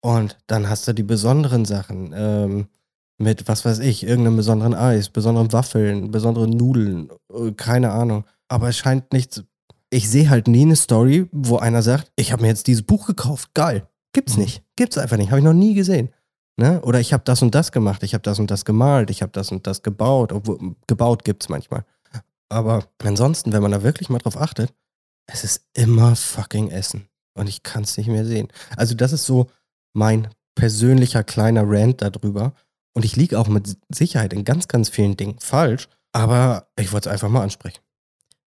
Und 0.00 0.38
dann 0.46 0.68
hast 0.68 0.88
du 0.88 0.92
die 0.92 1.02
besonderen 1.02 1.64
Sachen 1.64 2.12
ähm, 2.14 2.68
mit, 3.18 3.48
was 3.48 3.64
weiß 3.64 3.78
ich, 3.80 4.04
irgendeinem 4.04 4.36
besonderen 4.36 4.74
Eis, 4.74 5.08
besonderen 5.08 5.52
Waffeln, 5.52 6.10
besonderen 6.10 6.50
Nudeln, 6.50 7.08
äh, 7.32 7.52
keine 7.52 7.92
Ahnung. 7.92 8.24
Aber 8.48 8.68
es 8.68 8.76
scheint 8.76 9.12
nichts 9.12 9.42
ich 9.90 10.10
sehe 10.10 10.28
halt 10.28 10.48
nie 10.48 10.62
eine 10.62 10.76
Story, 10.76 11.28
wo 11.32 11.58
einer 11.58 11.82
sagt, 11.82 12.10
ich 12.16 12.32
habe 12.32 12.42
mir 12.42 12.48
jetzt 12.48 12.66
dieses 12.66 12.82
Buch 12.82 13.06
gekauft, 13.06 13.54
geil. 13.54 13.88
Gibt's 14.12 14.36
mhm. 14.36 14.42
nicht. 14.42 14.62
Gibt's 14.76 14.98
einfach 14.98 15.16
nicht. 15.16 15.30
Habe 15.30 15.38
ich 15.38 15.44
noch 15.44 15.52
nie 15.52 15.74
gesehen. 15.74 16.10
Ne? 16.58 16.80
Oder 16.82 17.00
ich 17.00 17.12
habe 17.12 17.22
das 17.24 17.42
und 17.42 17.54
das 17.54 17.70
gemacht, 17.70 18.02
ich 18.02 18.14
habe 18.14 18.22
das 18.22 18.38
und 18.38 18.50
das 18.50 18.64
gemalt, 18.64 19.10
ich 19.10 19.22
habe 19.22 19.32
das 19.32 19.52
und 19.52 19.66
das 19.66 19.82
gebaut. 19.82 20.32
Obwohl, 20.32 20.74
gebaut 20.86 21.24
gibt's 21.24 21.48
manchmal. 21.48 21.84
Aber 22.48 22.84
ansonsten, 23.02 23.52
wenn 23.52 23.62
man 23.62 23.72
da 23.72 23.82
wirklich 23.82 24.08
mal 24.08 24.18
drauf 24.18 24.36
achtet, 24.36 24.72
es 25.26 25.44
ist 25.44 25.66
immer 25.74 26.14
fucking 26.16 26.70
Essen. 26.70 27.08
Und 27.34 27.48
ich 27.48 27.62
kann 27.62 27.82
es 27.82 27.96
nicht 27.98 28.06
mehr 28.06 28.24
sehen. 28.24 28.48
Also, 28.76 28.94
das 28.94 29.12
ist 29.12 29.26
so 29.26 29.48
mein 29.92 30.28
persönlicher 30.54 31.24
kleiner 31.24 31.64
Rant 31.66 32.00
darüber. 32.00 32.54
Und 32.96 33.04
ich 33.04 33.14
liege 33.14 33.38
auch 33.38 33.48
mit 33.48 33.76
Sicherheit 33.90 34.32
in 34.32 34.46
ganz, 34.46 34.68
ganz 34.68 34.88
vielen 34.88 35.18
Dingen 35.18 35.38
falsch. 35.38 35.88
Aber 36.12 36.68
ich 36.80 36.92
wollte 36.92 37.10
es 37.10 37.12
einfach 37.12 37.28
mal 37.28 37.42
ansprechen. 37.42 37.80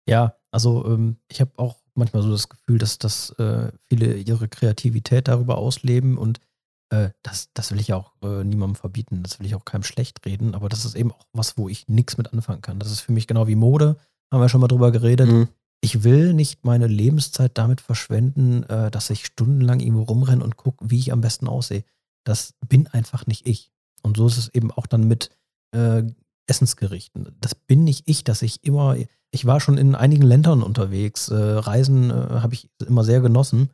Ja, 0.08 0.36
also 0.50 0.86
ähm, 0.86 1.18
ich 1.28 1.42
habe 1.42 1.50
auch 1.58 1.76
manchmal 1.94 2.22
so 2.22 2.30
das 2.30 2.48
Gefühl, 2.48 2.78
dass, 2.78 2.96
dass 2.96 3.28
äh, 3.38 3.70
viele 3.90 4.14
ihre 4.14 4.48
Kreativität 4.48 5.28
darüber 5.28 5.58
ausleben 5.58 6.16
und 6.16 6.40
äh, 6.88 7.10
das, 7.22 7.50
das 7.52 7.72
will 7.72 7.80
ich 7.80 7.92
auch 7.92 8.14
äh, 8.22 8.42
niemandem 8.42 8.76
verbieten, 8.76 9.22
das 9.22 9.38
will 9.38 9.44
ich 9.44 9.54
auch 9.54 9.66
keinem 9.66 9.82
schlecht 9.82 10.24
reden, 10.24 10.54
aber 10.54 10.70
das 10.70 10.86
ist 10.86 10.94
eben 10.94 11.12
auch 11.12 11.26
was, 11.34 11.58
wo 11.58 11.68
ich 11.68 11.86
nichts 11.86 12.16
mit 12.16 12.32
anfangen 12.32 12.62
kann. 12.62 12.78
Das 12.78 12.90
ist 12.90 13.00
für 13.00 13.12
mich 13.12 13.26
genau 13.26 13.48
wie 13.48 13.54
Mode, 13.54 13.98
haben 14.32 14.40
wir 14.40 14.48
schon 14.48 14.62
mal 14.62 14.68
drüber 14.68 14.92
geredet. 14.92 15.28
Mhm. 15.28 15.48
Ich 15.82 16.04
will 16.04 16.32
nicht 16.32 16.64
meine 16.64 16.86
Lebenszeit 16.86 17.58
damit 17.58 17.82
verschwenden, 17.82 18.62
äh, 18.62 18.90
dass 18.90 19.10
ich 19.10 19.26
stundenlang 19.26 19.80
irgendwo 19.80 20.04
rumrenne 20.04 20.42
und 20.42 20.56
gucke, 20.56 20.88
wie 20.88 21.00
ich 21.00 21.12
am 21.12 21.20
besten 21.20 21.48
aussehe. 21.48 21.84
Das 22.24 22.54
bin 22.66 22.86
einfach 22.86 23.26
nicht 23.26 23.46
ich. 23.46 23.70
Und 24.08 24.16
so 24.16 24.26
ist 24.26 24.38
es 24.38 24.48
eben 24.54 24.70
auch 24.70 24.86
dann 24.86 25.06
mit 25.06 25.30
äh, 25.72 26.02
Essensgerichten. 26.46 27.36
Das 27.40 27.54
bin 27.54 27.84
nicht 27.84 28.08
ich, 28.08 28.24
dass 28.24 28.42
ich 28.42 28.64
immer, 28.64 28.96
ich 29.30 29.44
war 29.44 29.60
schon 29.60 29.76
in 29.78 29.94
einigen 29.94 30.22
Ländern 30.22 30.62
unterwegs. 30.62 31.28
Äh, 31.28 31.36
Reisen 31.36 32.10
äh, 32.10 32.40
habe 32.40 32.54
ich 32.54 32.70
immer 32.86 33.04
sehr 33.04 33.20
genossen. 33.20 33.70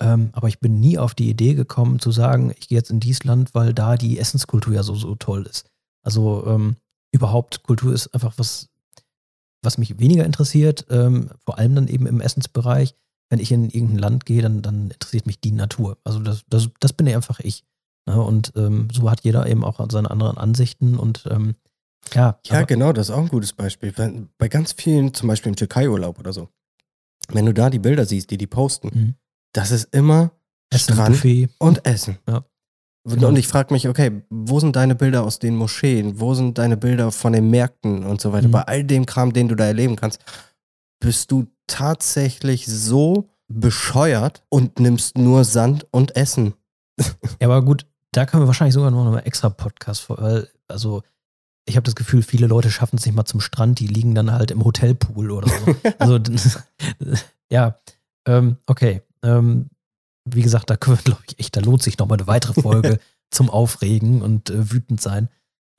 Ähm, 0.00 0.30
aber 0.32 0.48
ich 0.48 0.60
bin 0.60 0.80
nie 0.80 0.98
auf 0.98 1.14
die 1.14 1.30
Idee 1.30 1.54
gekommen 1.54 2.00
zu 2.00 2.10
sagen, 2.10 2.52
ich 2.58 2.68
gehe 2.68 2.76
jetzt 2.76 2.90
in 2.90 3.00
dieses 3.00 3.24
Land, 3.24 3.54
weil 3.54 3.72
da 3.72 3.96
die 3.96 4.18
Essenskultur 4.18 4.74
ja 4.74 4.82
so, 4.82 4.94
so 4.94 5.14
toll 5.14 5.46
ist. 5.46 5.70
Also 6.02 6.46
ähm, 6.46 6.76
überhaupt, 7.12 7.62
Kultur 7.62 7.92
ist 7.92 8.08
einfach 8.14 8.34
was, 8.36 8.68
was 9.62 9.78
mich 9.78 9.98
weniger 9.98 10.24
interessiert, 10.24 10.86
ähm, 10.90 11.30
vor 11.44 11.58
allem 11.58 11.74
dann 11.74 11.88
eben 11.88 12.06
im 12.06 12.20
Essensbereich. 12.20 12.94
Wenn 13.28 13.40
ich 13.40 13.50
in 13.50 13.70
irgendein 13.70 13.98
Land 13.98 14.26
gehe, 14.26 14.42
dann, 14.42 14.62
dann 14.62 14.90
interessiert 14.90 15.26
mich 15.26 15.40
die 15.40 15.52
Natur. 15.52 15.98
Also 16.04 16.20
das, 16.20 16.44
das, 16.48 16.68
das 16.80 16.92
bin 16.92 17.06
ja 17.06 17.16
einfach 17.16 17.40
ich. 17.40 17.64
Ne? 18.06 18.20
Und 18.20 18.52
ähm, 18.56 18.88
so 18.92 19.10
hat 19.10 19.22
jeder 19.22 19.46
eben 19.46 19.64
auch 19.64 19.84
seine 19.90 20.10
anderen 20.10 20.38
Ansichten 20.38 20.96
und 20.96 21.24
ähm, 21.30 21.54
ja, 22.14 22.38
ja 22.44 22.62
genau, 22.62 22.92
das 22.92 23.08
ist 23.08 23.14
auch 23.14 23.20
ein 23.20 23.28
gutes 23.28 23.52
Beispiel. 23.52 23.92
Bei 24.38 24.48
ganz 24.48 24.72
vielen, 24.72 25.12
zum 25.12 25.28
Beispiel 25.28 25.50
im 25.50 25.56
Türkei-Urlaub 25.56 26.18
oder 26.20 26.32
so, 26.32 26.48
wenn 27.28 27.46
du 27.46 27.52
da 27.52 27.68
die 27.68 27.80
Bilder 27.80 28.06
siehst, 28.06 28.30
die 28.30 28.38
die 28.38 28.46
posten, 28.46 28.90
mhm. 28.92 29.14
das 29.52 29.72
ist 29.72 29.92
immer 29.92 30.30
Essen, 30.70 30.94
Strand 30.94 31.16
Buffet. 31.16 31.48
und 31.58 31.84
Essen. 31.84 32.18
Ja. 32.28 32.44
Genau. 33.08 33.28
Und 33.28 33.38
ich 33.38 33.46
frage 33.46 33.72
mich, 33.72 33.88
okay, 33.88 34.22
wo 34.30 34.58
sind 34.58 34.74
deine 34.74 34.96
Bilder 34.96 35.22
aus 35.22 35.38
den 35.38 35.54
Moscheen? 35.54 36.18
Wo 36.18 36.34
sind 36.34 36.58
deine 36.58 36.76
Bilder 36.76 37.12
von 37.12 37.32
den 37.32 37.50
Märkten 37.50 38.04
und 38.04 38.20
so 38.20 38.32
weiter? 38.32 38.48
Mhm. 38.48 38.52
Bei 38.52 38.62
all 38.62 38.82
dem 38.82 39.06
Kram, 39.06 39.32
den 39.32 39.46
du 39.48 39.54
da 39.54 39.64
erleben 39.64 39.94
kannst, 39.94 40.24
bist 41.00 41.30
du 41.30 41.46
tatsächlich 41.68 42.66
so 42.66 43.28
bescheuert 43.48 44.44
und 44.48 44.80
nimmst 44.80 45.18
nur 45.18 45.44
Sand 45.44 45.86
und 45.92 46.16
Essen. 46.16 46.54
Ja, 47.40 47.48
aber 47.48 47.62
gut, 47.62 47.86
da 48.16 48.24
können 48.24 48.42
wir 48.42 48.46
wahrscheinlich 48.46 48.74
sogar 48.74 48.90
noch 48.90 49.06
einen 49.06 49.18
extra 49.18 49.50
Podcast 49.50 50.00
vor, 50.02 50.16
weil, 50.18 50.48
also 50.68 51.02
ich 51.68 51.76
habe 51.76 51.84
das 51.84 51.96
Gefühl, 51.96 52.22
viele 52.22 52.46
Leute 52.46 52.70
schaffen 52.70 52.96
es 52.96 53.04
nicht 53.04 53.14
mal 53.14 53.26
zum 53.26 53.40
Strand, 53.40 53.78
die 53.78 53.88
liegen 53.88 54.14
dann 54.14 54.32
halt 54.32 54.50
im 54.50 54.64
Hotelpool 54.64 55.30
oder 55.30 55.48
so. 55.48 55.76
also, 55.98 56.18
ja, 57.50 57.76
ähm, 58.26 58.56
okay. 58.66 59.02
Ähm, 59.22 59.68
wie 60.24 60.42
gesagt, 60.42 60.70
da 60.70 60.76
können 60.76 60.96
wir, 60.96 61.02
glaube 61.02 61.22
ich, 61.26 61.38
echt, 61.38 61.56
da 61.56 61.60
lohnt 61.60 61.82
sich 61.82 61.98
nochmal 61.98 62.18
eine 62.18 62.26
weitere 62.26 62.60
Folge 62.60 62.98
zum 63.30 63.50
Aufregen 63.50 64.22
und 64.22 64.48
äh, 64.48 64.72
wütend 64.72 65.00
sein. 65.00 65.28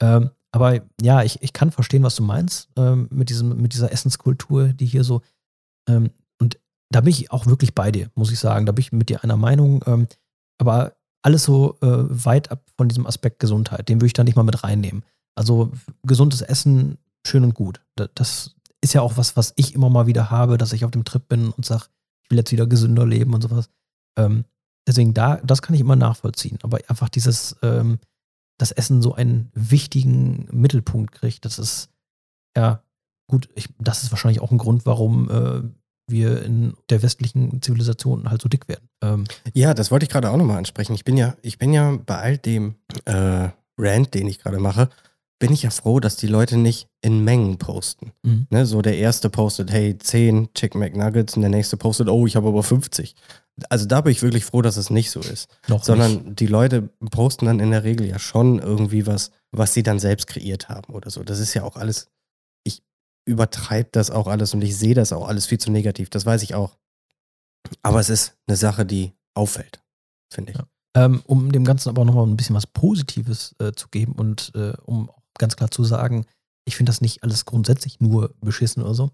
Ähm, 0.01 0.29
aber 0.51 0.82
ja, 1.01 1.24
ich, 1.24 1.41
ich 1.41 1.53
kann 1.53 1.72
verstehen, 1.72 2.03
was 2.03 2.15
du 2.15 2.24
meinst 2.24 2.70
ähm, 2.77 3.08
mit, 3.10 3.29
diesem, 3.29 3.60
mit 3.60 3.74
dieser 3.74 3.91
Essenskultur, 3.91 4.70
die 4.70 4.86
hier 4.86 5.03
so. 5.03 5.22
Ähm, 5.89 6.12
und 6.39 6.60
da 6.91 7.01
bin 7.01 7.12
ich 7.12 7.32
auch 7.32 7.48
wirklich 7.48 7.74
bei 7.74 7.91
dir, 7.91 8.12
muss 8.15 8.32
ich 8.32 8.39
sagen. 8.39 8.65
Da 8.65 8.74
bin 8.74 8.82
ich 8.82 8.91
mit 8.91 9.10
dir 9.10 9.24
einer 9.24 9.38
Meinung. 9.38 9.84
Ähm, 9.88 10.08
aber 10.60 10.98
alles 11.21 11.43
so 11.43 11.77
äh, 11.81 11.88
weit 12.25 12.51
ab 12.51 12.63
von 12.77 12.88
diesem 12.88 13.05
Aspekt 13.05 13.39
Gesundheit, 13.39 13.89
den 13.89 13.97
würde 13.97 14.07
ich 14.07 14.13
da 14.13 14.24
nicht 14.24 14.36
mal 14.36 14.43
mit 14.43 14.63
reinnehmen. 14.63 15.03
Also 15.36 15.71
gesundes 16.03 16.41
Essen, 16.41 16.97
schön 17.25 17.43
und 17.43 17.53
gut. 17.53 17.81
Das 17.95 18.55
ist 18.81 18.93
ja 18.93 19.01
auch 19.01 19.17
was, 19.17 19.36
was 19.36 19.53
ich 19.55 19.74
immer 19.74 19.89
mal 19.89 20.07
wieder 20.07 20.29
habe, 20.29 20.57
dass 20.57 20.74
ich 20.74 20.86
auf 20.86 20.91
dem 20.91 21.05
Trip 21.05 21.27
bin 21.27 21.50
und 21.50 21.65
sage, 21.65 21.86
ich 22.24 22.31
will 22.31 22.38
jetzt 22.38 22.51
wieder 22.51 22.67
gesünder 22.67 23.05
leben 23.05 23.33
und 23.33 23.41
sowas. 23.41 23.69
Ähm, 24.17 24.45
deswegen 24.88 25.13
da, 25.13 25.38
das 25.38 25.62
kann 25.62 25.75
ich 25.75 25.81
immer 25.81 25.95
nachvollziehen. 25.95 26.59
Aber 26.63 26.79
einfach 26.88 27.09
dieses, 27.09 27.55
ähm, 27.62 28.00
das 28.57 28.71
Essen 28.71 29.01
so 29.01 29.13
einen 29.13 29.51
wichtigen 29.53 30.47
Mittelpunkt 30.51 31.12
kriegt, 31.12 31.45
das 31.45 31.59
ist 31.59 31.89
ja 32.55 32.83
gut. 33.27 33.50
Ich, 33.55 33.69
das 33.77 34.03
ist 34.03 34.12
wahrscheinlich 34.12 34.41
auch 34.41 34.51
ein 34.51 34.57
Grund, 34.57 34.86
warum 34.86 35.29
äh, 35.29 35.62
wir 36.07 36.43
in 36.43 36.73
der 36.89 37.03
westlichen 37.03 37.61
Zivilisation 37.61 38.29
halt 38.29 38.41
so 38.41 38.49
dick 38.49 38.67
werden. 38.67 38.89
Ähm, 39.01 39.25
ja, 39.53 39.73
das 39.73 39.91
wollte 39.91 40.05
ich 40.05 40.09
gerade 40.09 40.29
auch 40.29 40.37
nochmal 40.37 40.57
ansprechen. 40.57 40.93
Ich 40.93 41.03
bin 41.03 41.17
ja, 41.17 41.35
ich 41.41 41.57
bin 41.57 41.73
ja 41.73 41.97
bei 42.05 42.17
all 42.17 42.37
dem 42.37 42.75
äh, 43.05 43.49
Rant, 43.77 44.13
den 44.13 44.27
ich 44.27 44.39
gerade 44.39 44.59
mache, 44.59 44.89
bin 45.39 45.53
ich 45.53 45.63
ja 45.63 45.69
froh, 45.69 45.99
dass 45.99 46.15
die 46.15 46.27
Leute 46.27 46.57
nicht 46.57 46.87
in 47.01 47.23
Mengen 47.23 47.57
posten. 47.57 48.11
Mhm. 48.23 48.47
Ne, 48.49 48.65
so 48.65 48.81
der 48.81 48.97
erste 48.97 49.29
postet, 49.29 49.71
hey, 49.71 49.97
10 49.97 50.53
Chicken 50.53 50.79
McNuggets 50.79 51.35
und 51.35 51.41
der 51.41 51.51
nächste 51.51 51.77
postet, 51.77 52.09
oh, 52.09 52.25
ich 52.25 52.35
habe 52.35 52.47
aber 52.47 52.63
50. 52.63 53.15
Also 53.69 53.85
da 53.85 54.01
bin 54.01 54.11
ich 54.11 54.21
wirklich 54.21 54.45
froh, 54.45 54.61
dass 54.61 54.77
es 54.77 54.89
nicht 54.89 55.11
so 55.11 55.19
ist. 55.19 55.49
Noch 55.67 55.83
Sondern 55.83 56.23
nicht. 56.23 56.39
die 56.39 56.47
Leute 56.47 56.89
posten 57.11 57.45
dann 57.45 57.59
in 57.59 57.71
der 57.71 57.83
Regel 57.83 58.07
ja 58.07 58.19
schon 58.19 58.59
irgendwie 58.59 59.07
was, 59.07 59.31
was 59.51 59.73
sie 59.73 59.83
dann 59.83 59.99
selbst 59.99 60.27
kreiert 60.27 60.69
haben 60.69 60.93
oder 60.93 61.09
so. 61.09 61.23
Das 61.23 61.39
ist 61.39 61.53
ja 61.53 61.63
auch 61.63 61.75
alles, 61.75 62.07
ich 63.27 63.31
übertreibe 63.31 63.89
das 63.91 64.10
auch 64.10 64.27
alles 64.27 64.53
und 64.53 64.62
ich 64.63 64.77
sehe 64.77 64.96
das 64.96 65.12
auch 65.12 65.27
alles 65.27 65.46
viel 65.46 65.60
zu 65.60 65.72
negativ. 65.72 66.10
Das 66.10 66.25
weiß 66.25 66.43
ich 66.43 66.55
auch. 66.55 66.77
Aber 67.84 68.00
es 68.00 68.10
ist 68.10 68.38
eine 68.48 68.55
Sache, 68.55 68.86
die 68.86 69.13
auffällt, 69.34 69.84
finde 70.34 70.53
ich. 70.53 70.57
Ja. 70.57 70.67
Ähm, 70.96 71.22
um 71.25 71.51
dem 71.51 71.65
Ganzen 71.65 71.89
aber 71.89 72.05
nochmal 72.05 72.25
ein 72.25 72.38
bisschen 72.38 72.55
was 72.55 72.65
Positives 72.65 73.53
äh, 73.60 73.74
zu 73.74 73.89
geben 73.89 74.13
und 74.13 74.51
äh, 74.55 74.74
um 74.86 75.12
ganz 75.38 75.55
klar 75.57 75.69
zu 75.69 75.84
sagen, 75.84 76.25
ich 76.65 76.75
finde 76.75 76.89
das 76.89 77.01
nicht 77.01 77.24
alles 77.24 77.46
grundsätzlich 77.46 78.00
nur 78.00 78.34
beschissen 78.39 78.81
oder 78.81 78.93
so. 78.93 79.12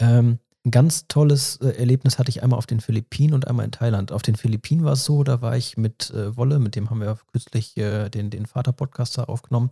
Ähm, 0.00 0.38
ein 0.64 0.70
ganz 0.70 1.08
tolles 1.08 1.56
äh, 1.56 1.70
Erlebnis 1.70 2.18
hatte 2.18 2.30
ich 2.30 2.42
einmal 2.42 2.58
auf 2.58 2.66
den 2.66 2.80
Philippinen 2.80 3.34
und 3.34 3.48
einmal 3.48 3.64
in 3.64 3.72
Thailand. 3.72 4.12
Auf 4.12 4.22
den 4.22 4.36
Philippinen 4.36 4.84
war 4.84 4.92
es 4.92 5.04
so, 5.04 5.24
da 5.24 5.40
war 5.40 5.56
ich 5.56 5.76
mit 5.76 6.10
äh, 6.10 6.36
Wolle, 6.36 6.58
mit 6.58 6.76
dem 6.76 6.90
haben 6.90 7.00
wir 7.00 7.18
kürzlich 7.32 7.76
äh, 7.76 8.08
den, 8.10 8.30
den 8.30 8.46
Vater-Podcast 8.46 9.18
aufgenommen. 9.20 9.70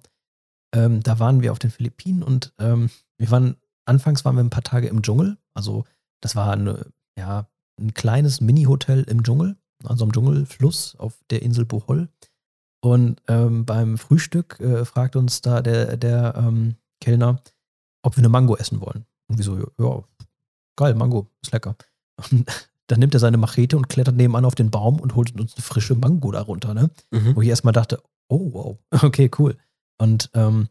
Ähm, 0.75 1.03
da 1.03 1.19
waren 1.19 1.43
wir 1.43 1.53
auf 1.53 1.59
den 1.59 1.71
Philippinen 1.71 2.23
und 2.23 2.53
ähm, 2.59 2.91
wir 3.19 3.31
waren, 3.31 3.57
anfangs 3.91 4.25
waren 4.25 4.37
wir 4.37 4.45
ein 4.45 4.51
paar 4.51 4.63
Tage 4.63 4.87
im 4.87 5.03
Dschungel. 5.03 5.37
Also 5.53 5.85
das 6.21 6.37
war 6.37 6.53
eine, 6.53 6.87
ja, 7.19 7.47
ein 7.79 7.93
kleines 7.93 8.41
Mini-Hotel 8.41 9.03
im 9.03 9.23
Dschungel, 9.23 9.57
also 9.85 10.05
am 10.05 10.13
Dschungelfluss 10.13 10.97
auf 10.97 11.19
der 11.31 11.43
Insel 11.43 11.65
Bohol. 11.67 12.09
Und 12.83 13.21
ähm, 13.29 13.67
beim 13.67 13.99
Frühstück 13.99 14.59
äh, 14.61 14.85
fragt 14.85 15.17
uns 15.17 15.43
da 15.43 15.61
der, 15.61 15.97
der 15.97 16.35
ähm, 16.37 16.77
Kellner, 17.01 17.43
ob 18.03 18.17
wir 18.17 18.23
eine 18.23 18.31
Mango 18.31 18.57
essen 18.57 18.81
wollen. 18.81 19.05
Und 19.29 19.37
wir 19.39 19.45
so, 19.45 19.59
ja, 19.79 20.03
geil, 20.77 20.95
Mango, 20.95 21.29
ist 21.43 21.53
lecker. 21.53 21.77
Und 22.31 22.47
dann 22.87 23.01
nimmt 23.01 23.15
er 23.15 23.21
seine 23.21 23.37
Machete 23.37 23.77
und 23.77 23.89
klettert 23.89 24.17
nebenan 24.17 24.45
auf 24.45 24.55
den 24.55 24.71
Baum 24.71 24.99
und 24.99 25.15
holt 25.15 25.39
uns 25.39 25.55
eine 25.55 25.63
frische 25.63 25.95
Mango 25.95 26.31
darunter, 26.33 26.75
ne? 26.75 26.91
Mhm. 27.11 27.37
Wo 27.37 27.43
ich 27.43 27.49
erstmal 27.49 27.73
dachte, 27.73 28.03
oh, 28.29 28.53
wow, 28.53 28.79
okay, 29.03 29.31
cool. 29.39 29.57
Und 29.99 30.31
ähm, 30.35 30.69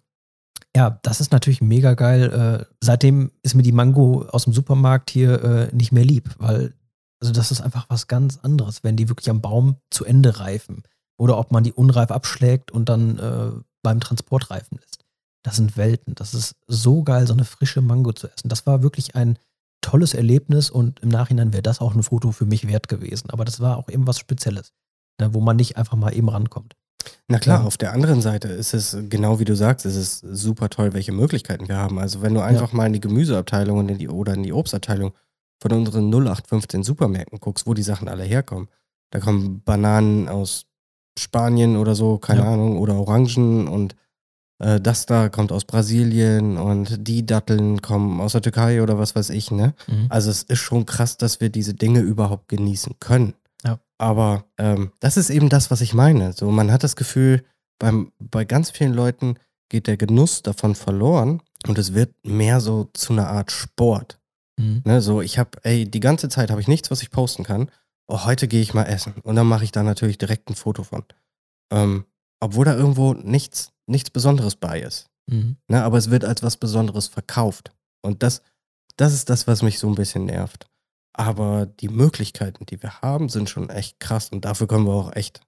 ja, 0.75 0.99
das 1.01 1.19
ist 1.19 1.31
natürlich 1.31 1.61
mega 1.61 1.93
geil. 1.93 2.31
Äh, 2.31 2.73
seitdem 2.81 3.31
ist 3.41 3.55
mir 3.55 3.63
die 3.63 3.71
Mango 3.71 4.25
aus 4.29 4.43
dem 4.43 4.53
Supermarkt 4.53 5.09
hier 5.09 5.43
äh, 5.43 5.75
nicht 5.75 5.91
mehr 5.91 6.05
lieb, 6.05 6.35
weil 6.37 6.73
also 7.21 7.33
das 7.33 7.51
ist 7.51 7.61
einfach 7.61 7.85
was 7.89 8.07
ganz 8.07 8.37
anderes, 8.37 8.83
wenn 8.83 8.95
die 8.95 9.09
wirklich 9.09 9.29
am 9.29 9.41
Baum 9.41 9.75
zu 9.89 10.05
Ende 10.05 10.39
reifen 10.39 10.83
oder 11.17 11.37
ob 11.37 11.51
man 11.51 11.63
die 11.63 11.73
unreif 11.73 12.11
abschlägt 12.11 12.71
und 12.71 12.87
dann 12.87 13.19
äh, 13.19 13.51
beim 13.83 13.99
Transport 13.99 14.49
reifen 14.51 14.77
lässt. 14.79 15.03
Das 15.43 15.57
sind 15.57 15.77
Welten. 15.77 16.15
Das 16.15 16.33
ist 16.33 16.55
so 16.67 17.03
geil, 17.03 17.27
so 17.27 17.33
eine 17.33 17.45
frische 17.45 17.81
Mango 17.81 18.13
zu 18.13 18.27
essen. 18.27 18.49
Das 18.49 18.65
war 18.65 18.83
wirklich 18.83 19.15
ein 19.15 19.37
tolles 19.81 20.13
Erlebnis 20.13 20.69
und 20.69 20.99
im 20.99 21.09
Nachhinein 21.09 21.53
wäre 21.53 21.63
das 21.63 21.79
auch 21.79 21.95
ein 21.95 22.03
Foto 22.03 22.31
für 22.31 22.45
mich 22.45 22.67
wert 22.67 22.87
gewesen. 22.87 23.29
Aber 23.29 23.45
das 23.45 23.59
war 23.59 23.77
auch 23.77 23.89
eben 23.89 24.07
was 24.07 24.19
Spezielles, 24.19 24.73
ne, 25.19 25.33
wo 25.33 25.41
man 25.41 25.55
nicht 25.55 25.77
einfach 25.77 25.97
mal 25.97 26.13
eben 26.13 26.29
rankommt. 26.29 26.75
Na 27.27 27.39
klar, 27.39 27.61
ja. 27.61 27.65
auf 27.65 27.77
der 27.77 27.93
anderen 27.93 28.21
Seite 28.21 28.47
ist 28.47 28.73
es 28.73 28.97
genau 29.09 29.39
wie 29.39 29.45
du 29.45 29.55
sagst, 29.55 29.85
es 29.85 29.95
ist 29.95 30.19
super 30.19 30.69
toll, 30.69 30.93
welche 30.93 31.11
Möglichkeiten 31.11 31.67
wir 31.67 31.77
haben. 31.77 31.99
Also 31.99 32.21
wenn 32.21 32.33
du 32.33 32.41
einfach 32.41 32.71
ja. 32.71 32.77
mal 32.77 32.87
in 32.87 32.93
die 32.93 32.99
Gemüseabteilung 32.99 33.77
und 33.77 33.89
in 33.89 33.97
die, 33.97 34.09
oder 34.09 34.33
in 34.33 34.43
die 34.43 34.53
Obstabteilung 34.53 35.13
von 35.61 35.71
unseren 35.73 36.09
0815 36.09 36.83
Supermärkten 36.83 37.39
guckst, 37.39 37.67
wo 37.67 37.73
die 37.73 37.83
Sachen 37.83 38.07
alle 38.07 38.23
herkommen. 38.23 38.69
Da 39.11 39.19
kommen 39.19 39.61
Bananen 39.63 40.27
aus 40.29 40.65
Spanien 41.17 41.75
oder 41.75 41.95
so, 41.95 42.17
keine 42.17 42.41
ja. 42.41 42.53
Ahnung, 42.53 42.77
oder 42.77 42.95
Orangen 42.95 43.67
und 43.67 43.95
äh, 44.59 44.79
das 44.79 45.05
da 45.05 45.29
kommt 45.29 45.51
aus 45.51 45.65
Brasilien 45.65 46.57
und 46.57 47.07
die 47.07 47.25
Datteln 47.25 47.81
kommen 47.81 48.21
aus 48.21 48.33
der 48.33 48.41
Türkei 48.41 48.81
oder 48.81 48.97
was 48.97 49.15
weiß 49.15 49.31
ich, 49.31 49.51
ne? 49.51 49.73
Mhm. 49.87 50.05
Also 50.09 50.29
es 50.29 50.43
ist 50.43 50.59
schon 50.59 50.85
krass, 50.85 51.17
dass 51.17 51.41
wir 51.41 51.49
diese 51.49 51.73
Dinge 51.73 52.01
überhaupt 52.01 52.47
genießen 52.47 52.95
können. 52.99 53.33
Aber 53.99 54.45
ähm, 54.57 54.91
das 54.99 55.17
ist 55.17 55.29
eben 55.29 55.49
das, 55.49 55.69
was 55.69 55.81
ich 55.81 55.93
meine. 55.93 56.33
So, 56.33 56.49
man 56.49 56.71
hat 56.71 56.83
das 56.83 56.95
Gefühl, 56.95 57.43
beim, 57.79 58.11
bei 58.17 58.45
ganz 58.45 58.71
vielen 58.71 58.93
Leuten 58.93 59.35
geht 59.69 59.87
der 59.87 59.97
Genuss 59.97 60.41
davon 60.41 60.73
verloren 60.73 61.41
und 61.67 61.77
es 61.77 61.93
wird 61.93 62.13
mehr 62.25 62.59
so 62.59 62.89
zu 62.93 63.13
einer 63.13 63.27
Art 63.27 63.51
Sport. 63.51 64.19
Mhm. 64.57 64.81
Ne, 64.85 65.01
so, 65.01 65.21
ich 65.21 65.37
habe, 65.37 65.51
ey, 65.63 65.85
die 65.85 65.99
ganze 65.99 66.29
Zeit 66.29 66.49
habe 66.49 66.61
ich 66.61 66.67
nichts, 66.67 66.89
was 66.89 67.01
ich 67.01 67.11
posten 67.11 67.43
kann. 67.43 67.69
Oh, 68.07 68.25
heute 68.25 68.47
gehe 68.47 68.61
ich 68.61 68.73
mal 68.73 68.85
essen. 68.85 69.13
Und 69.23 69.35
dann 69.35 69.47
mache 69.47 69.63
ich 69.63 69.71
da 69.71 69.83
natürlich 69.83 70.17
direkt 70.17 70.49
ein 70.49 70.55
Foto 70.55 70.83
von. 70.83 71.03
Ähm, 71.71 72.05
obwohl 72.39 72.65
da 72.65 72.75
irgendwo 72.75 73.13
nichts 73.13 73.71
nichts 73.89 74.09
Besonderes 74.09 74.55
bei 74.55 74.79
ist. 74.79 75.09
Mhm. 75.27 75.57
Ne, 75.67 75.83
aber 75.83 75.97
es 75.97 76.09
wird 76.09 76.23
als 76.23 76.41
was 76.43 76.57
Besonderes 76.57 77.07
verkauft. 77.07 77.71
Und 78.01 78.23
das, 78.23 78.41
das 78.95 79.13
ist 79.13 79.29
das, 79.29 79.47
was 79.47 79.61
mich 79.61 79.79
so 79.79 79.87
ein 79.87 79.95
bisschen 79.95 80.25
nervt. 80.25 80.68
Aber 81.19 81.65
die 81.65 81.89
Möglichkeiten, 81.89 82.65
die 82.65 82.81
wir 82.81 83.01
haben, 83.01 83.27
sind 83.27 83.49
schon 83.49 83.69
echt 83.69 83.99
krass. 83.99 84.29
Und 84.29 84.45
dafür 84.45 84.67
können 84.67 84.87
wir 84.87 84.93
auch 84.93 85.13
echt 85.17 85.41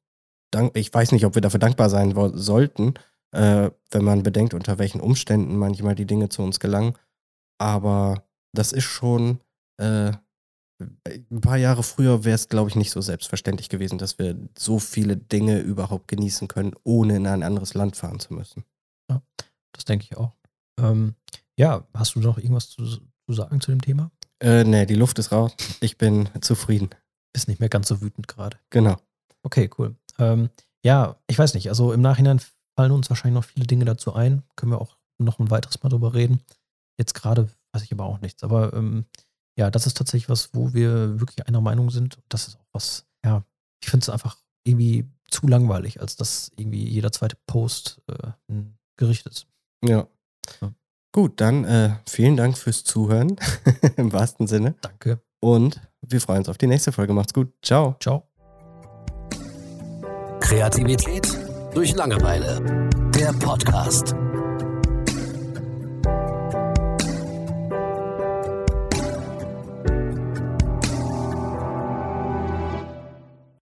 dank. 0.51 0.75
Ich 0.75 0.93
weiß 0.93 1.13
nicht, 1.13 1.25
ob 1.25 1.35
wir 1.35 1.41
dafür 1.41 1.61
dankbar 1.61 1.89
sein 1.89 2.13
sollten, 2.33 2.95
äh, 3.31 3.71
wenn 3.89 4.03
man 4.03 4.21
bedenkt, 4.21 4.53
unter 4.53 4.79
welchen 4.79 4.99
Umständen 4.99 5.55
manchmal 5.55 5.95
die 5.95 6.05
Dinge 6.05 6.27
zu 6.27 6.41
uns 6.41 6.59
gelangen. 6.59 6.97
Aber 7.57 8.25
das 8.53 8.73
ist 8.73 8.83
schon. 8.83 9.39
Äh, 9.77 10.11
ein 11.05 11.41
paar 11.41 11.57
Jahre 11.57 11.83
früher 11.83 12.25
wäre 12.25 12.35
es, 12.35 12.49
glaube 12.49 12.69
ich, 12.69 12.75
nicht 12.75 12.91
so 12.91 12.99
selbstverständlich 12.99 13.69
gewesen, 13.69 13.97
dass 13.97 14.19
wir 14.19 14.35
so 14.57 14.77
viele 14.77 15.15
Dinge 15.15 15.59
überhaupt 15.59 16.09
genießen 16.09 16.49
können, 16.49 16.73
ohne 16.83 17.15
in 17.15 17.27
ein 17.27 17.43
anderes 17.43 17.75
Land 17.75 17.95
fahren 17.95 18.19
zu 18.19 18.33
müssen. 18.33 18.65
Ja, 19.09 19.21
das 19.71 19.85
denke 19.85 20.07
ich 20.09 20.17
auch. 20.17 20.35
Ähm, 20.79 21.15
ja, 21.55 21.87
hast 21.93 22.15
du 22.15 22.19
noch 22.19 22.39
irgendwas 22.39 22.71
zu, 22.71 22.83
zu 22.83 23.33
sagen 23.33 23.61
zu 23.61 23.71
dem 23.71 23.81
Thema? 23.81 24.11
Äh, 24.41 24.63
nee, 24.63 24.85
die 24.85 24.95
Luft 24.95 25.19
ist 25.19 25.31
raus. 25.31 25.55
Ich 25.81 25.97
bin 25.97 26.27
zufrieden. 26.41 26.89
Ist 27.33 27.47
nicht 27.47 27.59
mehr 27.59 27.69
ganz 27.69 27.87
so 27.87 28.01
wütend 28.01 28.27
gerade. 28.27 28.57
Genau. 28.71 28.97
Okay, 29.43 29.69
cool. 29.77 29.95
Ähm, 30.17 30.49
ja, 30.83 31.15
ich 31.27 31.37
weiß 31.37 31.53
nicht. 31.53 31.69
Also 31.69 31.93
im 31.93 32.01
Nachhinein 32.01 32.41
fallen 32.75 32.91
uns 32.91 33.09
wahrscheinlich 33.09 33.39
noch 33.39 33.47
viele 33.47 33.67
Dinge 33.67 33.85
dazu 33.85 34.13
ein. 34.13 34.43
Können 34.55 34.71
wir 34.71 34.81
auch 34.81 34.97
noch 35.19 35.39
ein 35.39 35.51
weiteres 35.51 35.81
Mal 35.83 35.89
drüber 35.89 36.13
reden. 36.15 36.41
Jetzt 36.97 37.13
gerade 37.13 37.49
weiß 37.71 37.83
ich 37.83 37.91
aber 37.91 38.05
auch 38.05 38.19
nichts. 38.19 38.43
Aber 38.43 38.73
ähm, 38.73 39.05
ja, 39.57 39.69
das 39.69 39.85
ist 39.85 39.97
tatsächlich 39.97 40.29
was, 40.29 40.53
wo 40.53 40.73
wir 40.73 41.19
wirklich 41.19 41.47
einer 41.47 41.61
Meinung 41.61 41.91
sind. 41.91 42.17
Das 42.27 42.47
ist 42.47 42.57
auch 42.57 42.67
was, 42.71 43.05
ja, 43.23 43.43
ich 43.83 43.89
finde 43.89 44.05
es 44.05 44.09
einfach 44.09 44.37
irgendwie 44.63 45.05
zu 45.29 45.47
langweilig, 45.47 46.01
als 46.01 46.15
dass 46.15 46.51
irgendwie 46.55 46.87
jeder 46.87 47.11
zweite 47.11 47.37
Post 47.45 48.01
äh, 48.07 48.31
ein 48.49 48.77
Gericht 48.97 49.27
ist. 49.27 49.47
Ja. 49.83 50.07
ja. 50.61 50.73
Gut, 51.11 51.41
dann 51.41 51.65
äh, 51.65 51.91
vielen 52.07 52.37
Dank 52.37 52.57
fürs 52.57 52.83
Zuhören, 52.83 53.35
im 53.97 54.13
wahrsten 54.13 54.47
Sinne. 54.47 54.75
Danke. 54.81 55.19
Und 55.39 55.81
wir 56.01 56.21
freuen 56.21 56.39
uns 56.39 56.49
auf 56.49 56.57
die 56.57 56.67
nächste 56.67 56.91
Folge. 56.91 57.13
Macht's 57.13 57.33
gut. 57.33 57.51
Ciao. 57.61 57.95
Ciao. 57.99 58.23
Kreativität 60.39 61.27
durch 61.73 61.95
Langeweile. 61.95 62.89
Der 63.15 63.33
Podcast. 63.33 64.15